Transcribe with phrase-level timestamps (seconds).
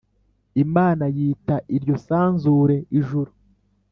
[0.63, 3.31] Imana yita iryo sanzure Ijuru